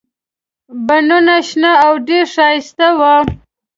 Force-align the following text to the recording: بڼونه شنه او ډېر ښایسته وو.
بڼونه 0.87 1.35
شنه 1.47 1.71
او 1.85 1.93
ډېر 2.07 2.25
ښایسته 2.35 2.87
وو. 2.99 3.15